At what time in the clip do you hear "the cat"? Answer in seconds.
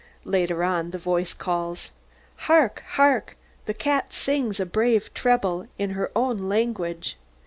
3.67-4.13